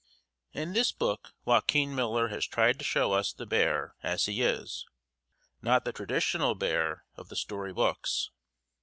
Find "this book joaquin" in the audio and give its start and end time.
0.73-1.93